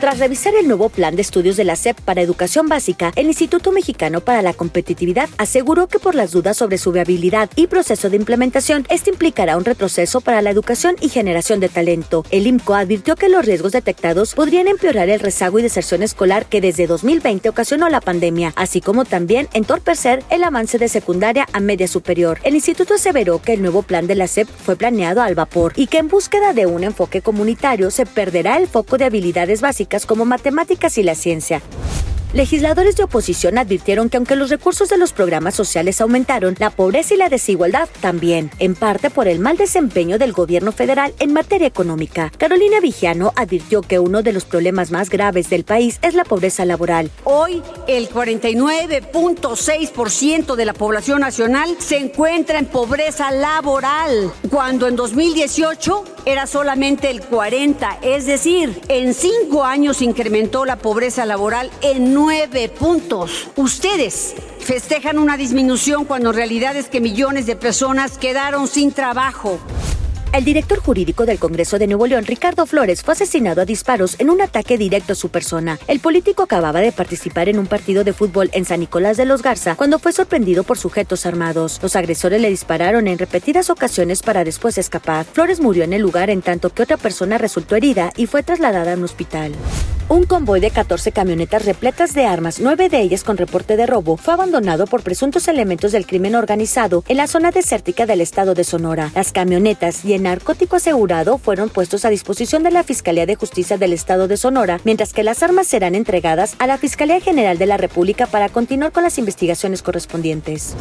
Tras 0.00 0.20
revisar 0.20 0.54
el 0.54 0.68
nuevo 0.68 0.90
plan 0.90 1.16
de 1.16 1.22
estudios 1.22 1.56
de 1.56 1.64
la 1.64 1.74
SEP 1.74 2.00
para 2.02 2.22
educación 2.22 2.68
básica, 2.68 3.12
el 3.16 3.26
Instituto 3.26 3.72
Mexicano 3.72 4.20
para 4.20 4.42
la 4.42 4.54
Competitividad 4.54 5.28
aseguró 5.38 5.88
que 5.88 5.98
por 5.98 6.14
las 6.14 6.30
dudas 6.30 6.56
sobre 6.56 6.78
su 6.78 6.92
viabilidad 6.92 7.50
y 7.56 7.66
proceso 7.66 8.08
de 8.08 8.16
implementación, 8.16 8.86
este 8.90 9.10
implicará 9.10 9.56
un 9.56 9.64
retroceso 9.64 10.20
para 10.20 10.40
la 10.40 10.50
educación 10.50 10.94
y 11.00 11.08
generación 11.08 11.58
de 11.58 11.68
talento. 11.68 12.24
El 12.30 12.46
IMCO 12.46 12.76
advirtió 12.76 13.16
que 13.16 13.28
los 13.28 13.44
riesgos 13.44 13.72
detectados 13.72 14.34
podrían 14.34 14.68
empeorar 14.68 15.08
el 15.08 15.18
rezago 15.18 15.58
y 15.58 15.62
deserción 15.62 16.04
escolar 16.04 16.46
que 16.46 16.60
desde 16.60 16.86
2020 16.86 17.48
ocasionó 17.48 17.88
la 17.88 18.00
pandemia, 18.00 18.52
así 18.54 18.80
como 18.80 19.04
también 19.04 19.48
entorpecer 19.52 20.22
el 20.30 20.44
avance 20.44 20.78
de 20.78 20.86
secundaria 20.86 21.48
a 21.52 21.58
media 21.58 21.88
superior. 21.88 22.38
El 22.44 22.54
instituto 22.54 22.94
aseveró 22.94 23.42
que 23.42 23.54
el 23.54 23.62
nuevo 23.62 23.82
plan 23.82 24.06
de 24.06 24.14
la 24.14 24.28
SEP 24.28 24.46
fue 24.48 24.76
planeado 24.76 25.22
al 25.22 25.34
vapor 25.34 25.72
y 25.74 25.88
que 25.88 25.98
en 25.98 26.06
búsqueda 26.06 26.52
de 26.52 26.66
un 26.66 26.84
enfoque 26.84 27.20
comunitario 27.20 27.90
se 27.90 28.06
perderá 28.06 28.58
el 28.58 28.68
foco 28.68 28.96
de 28.96 29.06
habilidades 29.06 29.60
básicas 29.60 29.87
como 30.06 30.24
matemáticas 30.24 30.98
y 30.98 31.02
la 31.02 31.14
ciencia. 31.14 31.62
Legisladores 32.34 32.96
de 32.96 33.04
oposición 33.04 33.56
advirtieron 33.56 34.10
que 34.10 34.18
aunque 34.18 34.36
los 34.36 34.50
recursos 34.50 34.90
de 34.90 34.98
los 34.98 35.14
programas 35.14 35.54
sociales 35.54 36.02
aumentaron, 36.02 36.56
la 36.58 36.68
pobreza 36.68 37.14
y 37.14 37.16
la 37.16 37.30
desigualdad 37.30 37.88
también, 38.02 38.50
en 38.58 38.74
parte 38.74 39.08
por 39.08 39.28
el 39.28 39.38
mal 39.38 39.56
desempeño 39.56 40.18
del 40.18 40.34
gobierno 40.34 40.70
federal 40.70 41.14
en 41.20 41.32
materia 41.32 41.66
económica. 41.66 42.30
Carolina 42.36 42.80
Vigiano 42.80 43.32
advirtió 43.34 43.80
que 43.80 43.98
uno 43.98 44.22
de 44.22 44.34
los 44.34 44.44
problemas 44.44 44.90
más 44.90 45.08
graves 45.08 45.48
del 45.48 45.64
país 45.64 45.98
es 46.02 46.12
la 46.12 46.24
pobreza 46.24 46.66
laboral. 46.66 47.10
Hoy 47.24 47.62
el 47.86 48.10
49.6% 48.10 50.54
de 50.54 50.66
la 50.66 50.74
población 50.74 51.20
nacional 51.20 51.76
se 51.78 51.96
encuentra 51.96 52.58
en 52.58 52.66
pobreza 52.66 53.30
laboral, 53.30 54.30
cuando 54.50 54.86
en 54.86 54.96
2018 54.96 56.04
era 56.24 56.46
solamente 56.46 57.10
el 57.10 57.22
40, 57.22 57.98
es 58.02 58.26
decir, 58.26 58.80
en 58.88 59.14
cinco 59.14 59.64
años 59.64 60.02
incrementó 60.02 60.64
la 60.64 60.76
pobreza 60.76 61.24
laboral 61.26 61.70
en 61.80 62.14
nueve 62.14 62.68
puntos. 62.68 63.48
Ustedes 63.56 64.34
festejan 64.60 65.18
una 65.18 65.36
disminución 65.36 66.04
cuando 66.04 66.30
en 66.30 66.36
realidad 66.36 66.76
es 66.76 66.88
que 66.88 67.00
millones 67.00 67.46
de 67.46 67.56
personas 67.56 68.18
quedaron 68.18 68.68
sin 68.68 68.92
trabajo. 68.92 69.58
El 70.30 70.44
director 70.44 70.78
jurídico 70.78 71.24
del 71.24 71.38
Congreso 71.38 71.78
de 71.78 71.86
Nuevo 71.86 72.06
León, 72.06 72.26
Ricardo 72.26 72.66
Flores, 72.66 73.02
fue 73.02 73.14
asesinado 73.14 73.62
a 73.62 73.64
disparos 73.64 74.14
en 74.20 74.28
un 74.28 74.42
ataque 74.42 74.76
directo 74.76 75.14
a 75.14 75.16
su 75.16 75.30
persona. 75.30 75.78
El 75.86 76.00
político 76.00 76.42
acababa 76.42 76.80
de 76.80 76.92
participar 76.92 77.48
en 77.48 77.58
un 77.58 77.66
partido 77.66 78.04
de 78.04 78.12
fútbol 78.12 78.50
en 78.52 78.66
San 78.66 78.80
Nicolás 78.80 79.16
de 79.16 79.24
los 79.24 79.42
Garza 79.42 79.74
cuando 79.74 79.98
fue 79.98 80.12
sorprendido 80.12 80.64
por 80.64 80.76
sujetos 80.76 81.24
armados. 81.24 81.80
Los 81.82 81.96
agresores 81.96 82.42
le 82.42 82.50
dispararon 82.50 83.08
en 83.08 83.18
repetidas 83.18 83.70
ocasiones 83.70 84.22
para 84.22 84.44
después 84.44 84.76
escapar. 84.76 85.24
Flores 85.24 85.60
murió 85.60 85.82
en 85.84 85.94
el 85.94 86.02
lugar 86.02 86.28
en 86.28 86.42
tanto 86.42 86.70
que 86.70 86.82
otra 86.82 86.98
persona 86.98 87.38
resultó 87.38 87.74
herida 87.74 88.12
y 88.14 88.26
fue 88.26 88.42
trasladada 88.42 88.92
a 88.92 88.96
un 88.96 89.04
hospital. 89.04 89.52
Un 90.10 90.24
convoy 90.24 90.58
de 90.58 90.70
14 90.70 91.12
camionetas 91.12 91.66
repletas 91.66 92.14
de 92.14 92.24
armas, 92.24 92.60
nueve 92.60 92.88
de 92.88 92.98
ellas 92.98 93.24
con 93.24 93.36
reporte 93.36 93.76
de 93.76 93.86
robo, 93.86 94.16
fue 94.16 94.32
abandonado 94.32 94.86
por 94.86 95.02
presuntos 95.02 95.48
elementos 95.48 95.92
del 95.92 96.06
crimen 96.06 96.34
organizado 96.34 97.04
en 97.08 97.18
la 97.18 97.26
zona 97.26 97.50
desértica 97.50 98.06
del 98.06 98.22
estado 98.22 98.54
de 98.54 98.64
Sonora. 98.64 99.12
Las 99.14 99.32
camionetas 99.32 100.06
y 100.06 100.14
narcótico 100.20 100.76
asegurado 100.76 101.38
fueron 101.38 101.68
puestos 101.68 102.04
a 102.04 102.10
disposición 102.10 102.62
de 102.62 102.70
la 102.70 102.84
Fiscalía 102.84 103.26
de 103.26 103.36
Justicia 103.36 103.78
del 103.78 103.92
estado 103.92 104.28
de 104.28 104.36
Sonora, 104.36 104.80
mientras 104.84 105.12
que 105.12 105.22
las 105.22 105.42
armas 105.42 105.66
serán 105.66 105.94
entregadas 105.94 106.54
a 106.58 106.66
la 106.66 106.78
Fiscalía 106.78 107.20
General 107.20 107.58
de 107.58 107.66
la 107.66 107.76
República 107.76 108.26
para 108.26 108.48
continuar 108.48 108.92
con 108.92 109.02
las 109.02 109.18
investigaciones 109.18 109.82
correspondientes. 109.82 110.74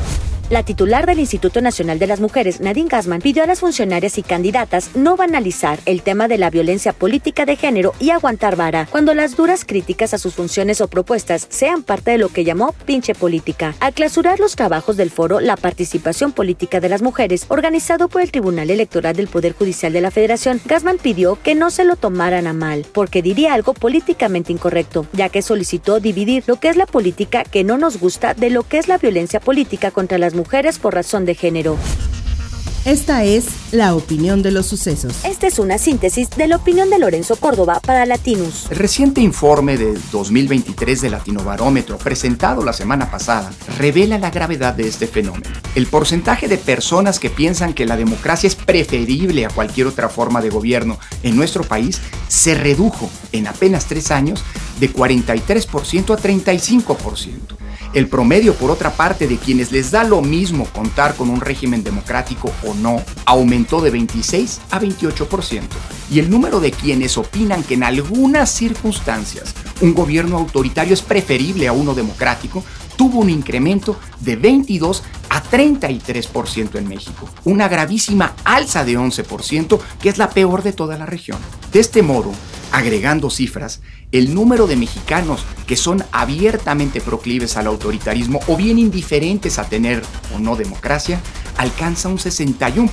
La 0.49 0.63
titular 0.63 1.05
del 1.05 1.19
Instituto 1.19 1.59
Nacional 1.59 1.99
de 1.99 2.07
las 2.07 2.21
Mujeres, 2.21 2.61
Nadine 2.61 2.87
Gassman, 2.87 3.19
pidió 3.19 3.43
a 3.43 3.47
las 3.47 3.59
funcionarias 3.59 4.17
y 4.17 4.23
candidatas 4.23 4.95
no 4.95 5.17
banalizar 5.17 5.77
el 5.85 6.01
tema 6.03 6.29
de 6.29 6.37
la 6.37 6.49
violencia 6.49 6.93
política 6.93 7.45
de 7.45 7.57
género 7.57 7.91
y 7.99 8.11
aguantar 8.11 8.55
vara 8.55 8.87
cuando 8.89 9.13
las 9.13 9.35
duras 9.35 9.65
críticas 9.65 10.13
a 10.13 10.17
sus 10.17 10.35
funciones 10.35 10.79
o 10.79 10.87
propuestas 10.87 11.47
sean 11.49 11.83
parte 11.83 12.11
de 12.11 12.17
lo 12.17 12.29
que 12.29 12.45
llamó 12.45 12.73
pinche 12.85 13.13
política. 13.13 13.75
Al 13.81 13.93
clausurar 13.93 14.39
los 14.39 14.55
trabajos 14.55 14.95
del 14.95 15.11
foro 15.11 15.41
La 15.41 15.57
Participación 15.57 16.31
Política 16.31 16.79
de 16.79 16.87
las 16.87 17.01
Mujeres, 17.01 17.45
organizado 17.49 18.07
por 18.07 18.21
el 18.21 18.31
Tribunal 18.31 18.69
Electoral 18.69 19.17
del 19.17 19.27
Poder 19.27 19.51
Judicial 19.51 19.91
de 19.91 19.99
la 19.99 20.11
Federación, 20.11 20.61
Gassman 20.63 20.97
pidió 20.97 21.37
que 21.43 21.55
no 21.55 21.71
se 21.71 21.83
lo 21.83 21.97
tomaran 21.97 22.47
a 22.47 22.53
mal, 22.53 22.85
porque 22.93 23.21
diría 23.21 23.53
algo 23.53 23.73
políticamente 23.73 24.53
incorrecto, 24.53 25.07
ya 25.11 25.27
que 25.27 25.41
solicitó 25.41 25.99
dividir 25.99 26.45
lo 26.47 26.57
que 26.57 26.69
es 26.69 26.77
la 26.77 26.85
política 26.85 27.43
que 27.43 27.65
no 27.65 27.77
nos 27.77 27.99
gusta 27.99 28.33
de 28.33 28.49
lo 28.49 28.63
que 28.63 28.77
es 28.77 28.87
la 28.87 28.97
violencia 28.97 29.41
política 29.41 29.91
contra 29.91 30.17
las 30.17 30.36
mujeres 30.37 30.79
por 30.79 30.93
razón 30.93 31.25
de 31.25 31.35
género. 31.35 31.77
Esta 32.87 33.25
es 33.25 33.47
la 33.73 33.95
opinión 33.95 34.41
de 34.41 34.51
los 34.51 34.65
sucesos. 34.65 35.25
Esta 35.25 35.45
es 35.47 35.59
una 35.59 35.77
síntesis 35.77 36.29
de 36.29 36.47
la 36.47 36.55
opinión 36.55 36.89
de 36.89 36.99
Lorenzo 36.99 37.35
Córdoba 37.35 37.81
para 37.85 38.05
Latinus. 38.05 38.67
El 38.71 38.77
reciente 38.77 39.19
informe 39.19 39.77
de 39.77 39.99
2023 40.09 41.01
de 41.01 41.09
Latinobarómetro, 41.09 41.97
presentado 41.97 42.63
la 42.63 42.71
semana 42.71 43.11
pasada, 43.11 43.51
revela 43.77 44.17
la 44.17 44.29
gravedad 44.29 44.73
de 44.73 44.87
este 44.87 45.05
fenómeno. 45.05 45.53
El 45.75 45.87
porcentaje 45.87 46.47
de 46.47 46.57
personas 46.57 47.19
que 47.19 47.29
piensan 47.29 47.73
que 47.73 47.85
la 47.85 47.97
democracia 47.97 48.47
es 48.47 48.55
preferible 48.55 49.45
a 49.45 49.49
cualquier 49.49 49.87
otra 49.87 50.07
forma 50.07 50.39
de 50.39 50.49
gobierno 50.49 50.97
en 51.23 51.35
nuestro 51.35 51.65
país 51.65 51.99
se 52.29 52.55
redujo 52.55 53.09
en 53.33 53.47
apenas 53.47 53.87
tres 53.87 54.11
años 54.11 54.41
de 54.79 54.93
43% 54.93 56.13
a 56.13 56.17
35%. 56.17 57.56
El 57.97 58.09
promedio, 58.09 58.53
por 58.53 58.69
otra 58.69 58.91
parte, 58.91 59.27
de 59.27 59.37
quienes 59.37 59.71
les 59.71 59.89
da 59.89 60.03
lo 60.03 60.21
mismo 60.21 60.65
contar 60.65 61.15
con 61.15 61.31
un 61.31 61.41
régimen 61.41 61.83
democrático 61.83 62.51
o 62.63 62.75
no, 62.75 63.01
aumentó 63.25 63.81
de 63.81 63.89
26 63.89 64.61
a 64.69 64.79
28%. 64.79 65.63
Y 66.11 66.19
el 66.19 66.29
número 66.29 66.59
de 66.59 66.69
quienes 66.69 67.17
opinan 67.17 67.63
que 67.63 67.73
en 67.73 67.81
algunas 67.81 68.51
circunstancias 68.51 69.55
un 69.81 69.95
gobierno 69.95 70.37
autoritario 70.37 70.93
es 70.93 71.01
preferible 71.01 71.67
a 71.67 71.73
uno 71.73 71.95
democrático, 71.95 72.63
tuvo 72.97 73.17
un 73.17 73.31
incremento 73.31 73.99
de 74.19 74.35
22 74.35 75.01
a 75.29 75.41
33% 75.41 76.75
en 76.75 76.87
México, 76.87 77.27
una 77.45 77.67
gravísima 77.67 78.35
alza 78.43 78.85
de 78.85 78.95
11%, 78.99 79.79
que 79.99 80.09
es 80.09 80.19
la 80.19 80.29
peor 80.29 80.61
de 80.61 80.73
toda 80.73 80.99
la 80.99 81.07
región. 81.07 81.39
De 81.73 81.79
este 81.79 82.03
modo, 82.03 82.31
agregando 82.77 83.29
cifras, 83.29 83.81
el 84.11 84.33
número 84.33 84.67
de 84.67 84.75
mexicanos 84.75 85.45
que 85.65 85.75
son 85.75 86.03
abiertamente 86.11 87.01
proclives 87.01 87.57
al 87.57 87.67
autoritarismo 87.67 88.39
o 88.47 88.55
bien 88.55 88.77
indiferentes 88.77 89.57
a 89.57 89.67
tener 89.67 90.03
o 90.35 90.39
no 90.39 90.55
democracia 90.55 91.19
alcanza 91.57 92.07
un 92.07 92.19
61%, 92.19 92.91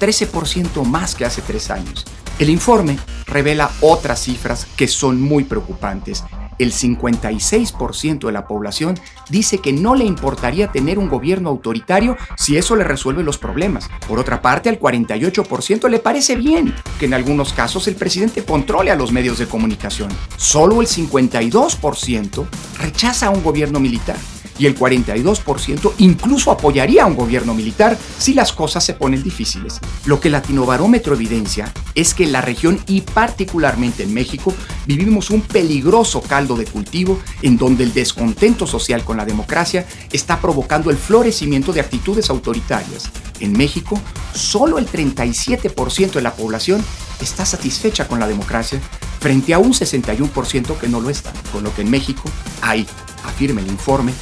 13% 0.00 0.84
más 0.84 1.14
que 1.14 1.26
hace 1.26 1.42
tres 1.42 1.70
años. 1.70 2.06
El 2.38 2.48
informe 2.48 2.98
revela 3.26 3.70
otras 3.82 4.22
cifras 4.22 4.66
que 4.76 4.88
son 4.88 5.20
muy 5.20 5.44
preocupantes. 5.44 6.24
El 6.62 6.72
56% 6.72 8.26
de 8.26 8.32
la 8.32 8.46
población 8.46 8.94
dice 9.28 9.58
que 9.58 9.72
no 9.72 9.96
le 9.96 10.04
importaría 10.04 10.70
tener 10.70 10.96
un 10.96 11.08
gobierno 11.08 11.48
autoritario 11.48 12.16
si 12.36 12.56
eso 12.56 12.76
le 12.76 12.84
resuelve 12.84 13.24
los 13.24 13.36
problemas. 13.36 13.90
Por 14.06 14.20
otra 14.20 14.40
parte, 14.40 14.68
al 14.68 14.78
48% 14.78 15.88
le 15.88 15.98
parece 15.98 16.36
bien 16.36 16.72
que 17.00 17.06
en 17.06 17.14
algunos 17.14 17.52
casos 17.52 17.88
el 17.88 17.96
presidente 17.96 18.44
controle 18.44 18.92
a 18.92 18.96
los 18.96 19.10
medios 19.10 19.38
de 19.38 19.46
comunicación. 19.46 20.10
Solo 20.36 20.80
el 20.80 20.86
52% 20.86 22.46
rechaza 22.78 23.30
un 23.30 23.42
gobierno 23.42 23.80
militar 23.80 24.16
y 24.58 24.66
el 24.66 24.78
42% 24.78 25.92
incluso 25.98 26.50
apoyaría 26.50 27.04
a 27.04 27.06
un 27.06 27.16
gobierno 27.16 27.54
militar 27.54 27.96
si 28.18 28.34
las 28.34 28.52
cosas 28.52 28.84
se 28.84 28.94
ponen 28.94 29.22
difíciles. 29.22 29.80
Lo 30.04 30.20
que 30.20 30.30
Latinobarómetro 30.30 31.14
evidencia 31.14 31.72
es 31.94 32.14
que 32.14 32.24
en 32.24 32.32
la 32.32 32.40
región 32.40 32.80
y 32.86 33.02
particularmente 33.02 34.02
en 34.02 34.14
México 34.14 34.54
vivimos 34.86 35.30
un 35.30 35.42
peligroso 35.42 36.22
caldo 36.22 36.56
de 36.56 36.66
cultivo 36.66 37.18
en 37.42 37.56
donde 37.56 37.84
el 37.84 37.92
descontento 37.92 38.66
social 38.66 39.04
con 39.04 39.16
la 39.16 39.24
democracia 39.24 39.86
está 40.12 40.40
provocando 40.40 40.90
el 40.90 40.96
florecimiento 40.96 41.72
de 41.72 41.80
actitudes 41.80 42.30
autoritarias. 42.30 43.10
En 43.40 43.52
México, 43.52 44.00
solo 44.34 44.78
el 44.78 44.86
37% 44.86 46.12
de 46.12 46.22
la 46.22 46.34
población 46.34 46.84
está 47.20 47.44
satisfecha 47.44 48.06
con 48.06 48.20
la 48.20 48.28
democracia 48.28 48.80
frente 49.20 49.54
a 49.54 49.58
un 49.58 49.72
61% 49.72 50.78
que 50.78 50.88
no 50.88 51.00
lo 51.00 51.10
está, 51.10 51.32
con 51.52 51.62
lo 51.62 51.74
que 51.74 51.82
en 51.82 51.90
México 51.90 52.24
hay, 52.60 52.86
afirma 53.24 53.60
el 53.60 53.68
informe, 53.68 54.12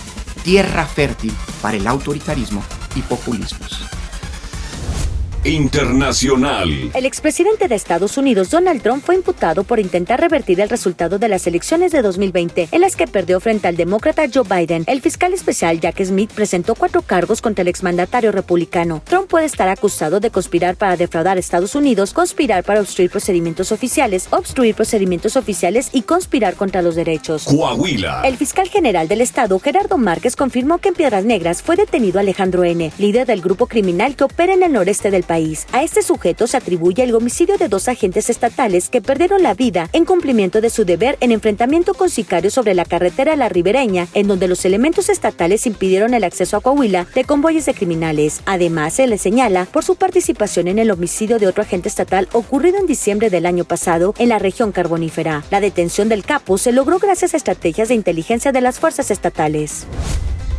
tierra 0.42 0.86
fértil 0.86 1.32
para 1.60 1.76
el 1.76 1.86
autoritarismo 1.86 2.62
y 2.94 3.02
populismos. 3.02 3.89
Internacional. 5.44 6.68
El 6.92 7.06
expresidente 7.06 7.66
de 7.66 7.74
Estados 7.74 8.18
Unidos, 8.18 8.50
Donald 8.50 8.82
Trump, 8.82 9.02
fue 9.02 9.14
imputado 9.14 9.64
por 9.64 9.80
intentar 9.80 10.20
revertir 10.20 10.60
el 10.60 10.68
resultado 10.68 11.18
de 11.18 11.28
las 11.28 11.46
elecciones 11.46 11.92
de 11.92 12.02
2020, 12.02 12.68
en 12.70 12.80
las 12.82 12.94
que 12.94 13.06
perdió 13.06 13.40
frente 13.40 13.66
al 13.66 13.76
demócrata 13.76 14.24
Joe 14.32 14.44
Biden. 14.44 14.84
El 14.86 15.00
fiscal 15.00 15.32
especial 15.32 15.80
Jack 15.80 16.04
Smith 16.04 16.30
presentó 16.34 16.74
cuatro 16.74 17.00
cargos 17.00 17.40
contra 17.40 17.62
el 17.62 17.68
exmandatario 17.68 18.32
republicano. 18.32 19.00
Trump 19.06 19.28
puede 19.28 19.46
estar 19.46 19.70
acusado 19.70 20.20
de 20.20 20.30
conspirar 20.30 20.76
para 20.76 20.98
defraudar 20.98 21.38
a 21.38 21.40
Estados 21.40 21.74
Unidos, 21.74 22.12
conspirar 22.12 22.62
para 22.62 22.80
obstruir 22.80 23.10
procedimientos 23.10 23.72
oficiales, 23.72 24.28
obstruir 24.30 24.74
procedimientos 24.74 25.36
oficiales 25.36 25.88
y 25.94 26.02
conspirar 26.02 26.54
contra 26.54 26.82
los 26.82 26.96
derechos. 26.96 27.44
Coahuila. 27.44 28.22
El 28.26 28.36
fiscal 28.36 28.68
general 28.68 29.08
del 29.08 29.22
estado, 29.22 29.58
Gerardo 29.58 29.96
Márquez, 29.96 30.36
confirmó 30.36 30.78
que 30.78 30.90
en 30.90 30.94
Piedras 30.94 31.24
Negras 31.24 31.62
fue 31.62 31.76
detenido 31.76 32.20
Alejandro 32.20 32.62
N., 32.62 32.92
líder 32.98 33.26
del 33.26 33.40
grupo 33.40 33.68
criminal 33.68 34.16
que 34.16 34.24
opera 34.24 34.52
en 34.52 34.62
el 34.62 34.72
noreste 34.72 35.10
del 35.10 35.22
país. 35.22 35.29
A 35.30 35.84
este 35.84 36.02
sujeto 36.02 36.48
se 36.48 36.56
atribuye 36.56 37.04
el 37.04 37.14
homicidio 37.14 37.56
de 37.56 37.68
dos 37.68 37.86
agentes 37.86 38.30
estatales 38.30 38.88
que 38.88 39.00
perdieron 39.00 39.44
la 39.44 39.54
vida 39.54 39.88
en 39.92 40.04
cumplimiento 40.04 40.60
de 40.60 40.70
su 40.70 40.84
deber 40.84 41.18
en 41.20 41.30
enfrentamiento 41.30 41.94
con 41.94 42.10
sicarios 42.10 42.54
sobre 42.54 42.74
la 42.74 42.84
carretera 42.84 43.36
La 43.36 43.48
Ribereña, 43.48 44.08
en 44.14 44.26
donde 44.26 44.48
los 44.48 44.64
elementos 44.64 45.08
estatales 45.08 45.66
impidieron 45.66 46.14
el 46.14 46.24
acceso 46.24 46.56
a 46.56 46.60
Coahuila 46.60 47.06
de 47.14 47.22
convoyes 47.22 47.64
de 47.66 47.74
criminales. 47.74 48.40
Además, 48.44 48.94
se 48.94 49.06
le 49.06 49.18
señala 49.18 49.66
por 49.66 49.84
su 49.84 49.94
participación 49.94 50.66
en 50.66 50.80
el 50.80 50.90
homicidio 50.90 51.38
de 51.38 51.46
otro 51.46 51.62
agente 51.62 51.88
estatal 51.88 52.28
ocurrido 52.32 52.78
en 52.78 52.86
diciembre 52.86 53.30
del 53.30 53.46
año 53.46 53.64
pasado 53.64 54.14
en 54.18 54.30
la 54.30 54.40
región 54.40 54.72
carbonífera. 54.72 55.44
La 55.52 55.60
detención 55.60 56.08
del 56.08 56.24
capo 56.24 56.58
se 56.58 56.72
logró 56.72 56.98
gracias 56.98 57.34
a 57.34 57.36
estrategias 57.36 57.86
de 57.86 57.94
inteligencia 57.94 58.50
de 58.50 58.62
las 58.62 58.80
fuerzas 58.80 59.12
estatales. 59.12 59.86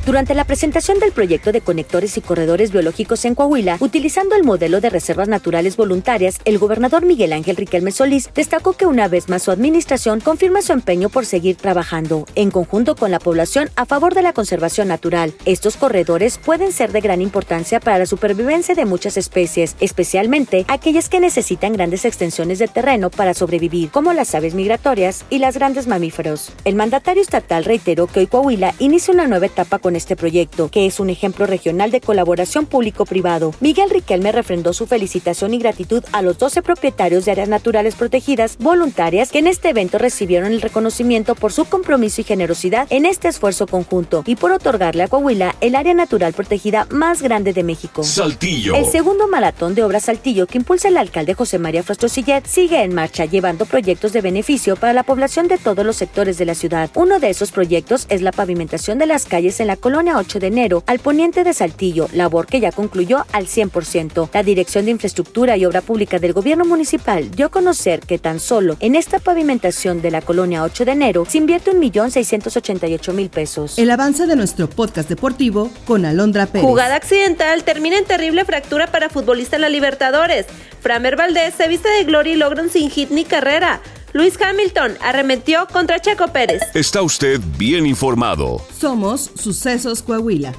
Durante 0.03 0.33
la 0.33 0.45
presentación 0.45 0.99
del 0.99 1.11
proyecto 1.11 1.51
de 1.51 1.61
conectores 1.61 2.17
y 2.17 2.21
corredores 2.21 2.71
biológicos 2.71 3.23
en 3.23 3.35
Coahuila, 3.35 3.77
utilizando 3.79 4.35
el 4.35 4.43
modelo 4.43 4.81
de 4.81 4.89
reservas 4.89 5.27
naturales 5.27 5.77
voluntarias, 5.77 6.39
el 6.43 6.57
gobernador 6.57 7.05
Miguel 7.05 7.33
Ángel 7.33 7.55
Riquelme 7.55 7.91
Solís 7.91 8.31
destacó 8.33 8.73
que 8.73 8.87
una 8.87 9.07
vez 9.07 9.29
más 9.29 9.43
su 9.43 9.51
administración 9.51 10.19
confirma 10.19 10.63
su 10.63 10.73
empeño 10.73 11.09
por 11.09 11.27
seguir 11.27 11.55
trabajando 11.55 12.25
en 12.33 12.49
conjunto 12.49 12.95
con 12.95 13.11
la 13.11 13.19
población 13.19 13.69
a 13.75 13.85
favor 13.85 14.15
de 14.15 14.23
la 14.23 14.33
conservación 14.33 14.87
natural. 14.87 15.35
Estos 15.45 15.77
corredores 15.77 16.39
pueden 16.39 16.71
ser 16.71 16.91
de 16.91 17.01
gran 17.01 17.21
importancia 17.21 17.79
para 17.79 17.99
la 17.99 18.07
supervivencia 18.07 18.73
de 18.73 18.85
muchas 18.85 19.17
especies, 19.17 19.75
especialmente 19.81 20.65
aquellas 20.67 21.09
que 21.09 21.19
necesitan 21.19 21.73
grandes 21.73 22.05
extensiones 22.05 22.57
de 22.57 22.67
terreno 22.67 23.11
para 23.11 23.35
sobrevivir, 23.35 23.91
como 23.91 24.13
las 24.13 24.33
aves 24.33 24.55
migratorias 24.55 25.25
y 25.29 25.37
las 25.37 25.57
grandes 25.57 25.85
mamíferos. 25.85 26.51
El 26.65 26.73
mandatario 26.73 27.21
estatal 27.21 27.65
reiteró 27.65 28.07
que 28.07 28.21
hoy 28.21 28.27
Coahuila 28.27 28.73
inicia 28.79 29.13
una 29.13 29.27
nueva 29.27 29.45
etapa 29.45 29.77
con 29.77 29.90
este 29.95 30.15
proyecto, 30.15 30.69
que 30.69 30.85
es 30.85 30.99
un 30.99 31.09
ejemplo 31.09 31.45
regional 31.45 31.91
de 31.91 32.01
colaboración 32.01 32.65
público-privado. 32.65 33.53
Miguel 33.59 33.89
Riquelme 33.89 34.31
refrendó 34.31 34.73
su 34.73 34.87
felicitación 34.87 35.53
y 35.53 35.59
gratitud 35.59 36.03
a 36.11 36.21
los 36.21 36.37
12 36.37 36.61
propietarios 36.61 37.25
de 37.25 37.31
áreas 37.31 37.49
naturales 37.49 37.95
protegidas 37.95 38.57
voluntarias 38.57 39.31
que 39.31 39.39
en 39.39 39.47
este 39.47 39.69
evento 39.69 39.97
recibieron 39.97 40.51
el 40.51 40.61
reconocimiento 40.61 41.35
por 41.35 41.53
su 41.53 41.65
compromiso 41.65 42.21
y 42.21 42.23
generosidad 42.23 42.87
en 42.89 43.05
este 43.05 43.27
esfuerzo 43.27 43.67
conjunto 43.67 44.23
y 44.25 44.35
por 44.35 44.51
otorgarle 44.51 45.03
a 45.03 45.07
Coahuila 45.07 45.55
el 45.61 45.75
área 45.75 45.93
natural 45.93 46.33
protegida 46.33 46.87
más 46.89 47.21
grande 47.21 47.53
de 47.53 47.63
México. 47.63 48.03
Saltillo. 48.03 48.75
El 48.75 48.85
segundo 48.85 49.27
maratón 49.27 49.75
de 49.75 49.83
obras 49.83 50.05
Saltillo 50.05 50.47
que 50.47 50.57
impulsa 50.57 50.87
el 50.87 50.97
alcalde 50.97 51.33
José 51.33 51.59
María 51.59 51.83
Sillet 51.83 52.45
sigue 52.45 52.83
en 52.83 52.93
marcha 52.93 53.25
llevando 53.25 53.65
proyectos 53.65 54.13
de 54.13 54.21
beneficio 54.21 54.75
para 54.75 54.93
la 54.93 55.03
población 55.03 55.47
de 55.47 55.57
todos 55.57 55.85
los 55.85 55.95
sectores 55.95 56.37
de 56.37 56.45
la 56.45 56.55
ciudad. 56.55 56.89
Uno 56.95 57.19
de 57.19 57.29
esos 57.29 57.51
proyectos 57.51 58.05
es 58.09 58.21
la 58.21 58.31
pavimentación 58.31 58.97
de 58.97 59.05
las 59.05 59.25
calles 59.25 59.59
en 59.59 59.67
la 59.67 59.75
Colonia 59.81 60.17
8 60.17 60.39
de 60.39 60.47
enero, 60.47 60.83
al 60.85 60.99
poniente 60.99 61.43
de 61.43 61.53
Saltillo, 61.53 62.07
labor 62.13 62.45
que 62.45 62.59
ya 62.59 62.71
concluyó 62.71 63.25
al 63.33 63.47
100%. 63.47 64.29
La 64.31 64.43
Dirección 64.43 64.85
de 64.85 64.91
Infraestructura 64.91 65.57
y 65.57 65.65
Obra 65.65 65.81
Pública 65.81 66.19
del 66.19 66.33
Gobierno 66.33 66.65
Municipal 66.65 67.31
dio 67.31 67.47
a 67.47 67.49
conocer 67.49 68.01
que 68.01 68.19
tan 68.19 68.39
solo 68.39 68.77
en 68.79 68.95
esta 68.95 69.17
pavimentación 69.17 70.03
de 70.03 70.11
la 70.11 70.21
Colonia 70.21 70.63
8 70.63 70.85
de 70.85 70.91
enero 70.91 71.25
se 71.27 71.39
invierte 71.39 71.71
1.688.000 71.71 73.29
pesos. 73.31 73.79
El 73.79 73.89
avance 73.89 74.27
de 74.27 74.35
nuestro 74.35 74.69
podcast 74.69 75.09
deportivo 75.09 75.71
con 75.87 76.05
Alondra 76.05 76.45
Pérez. 76.45 76.67
Jugada 76.67 76.95
accidental 76.95 77.63
termina 77.63 77.97
en 77.97 78.05
terrible 78.05 78.45
fractura 78.45 78.85
para 78.91 79.09
futbolista 79.09 79.55
en 79.55 79.63
la 79.63 79.69
Libertadores. 79.69 80.45
Framer 80.79 81.15
Valdés 81.15 81.55
se 81.55 81.67
viste 81.67 81.89
de 81.89 82.03
gloria 82.03 82.33
y 82.33 82.37
logra 82.37 82.61
un 82.61 82.69
sin 82.69 82.91
hit 82.91 83.09
ni 83.09 83.25
carrera. 83.25 83.81
Luis 84.13 84.37
Hamilton 84.41 84.97
arremetió 85.01 85.67
contra 85.71 85.99
Checo 85.99 86.27
Pérez. 86.27 86.61
Está 86.73 87.01
usted 87.01 87.39
bien 87.57 87.85
informado. 87.85 88.61
Somos 88.77 89.31
Sucesos 89.35 90.01
Coahuila. 90.01 90.53